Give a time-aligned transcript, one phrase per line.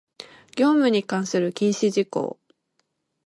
[0.57, 2.39] 業務に関する禁止事項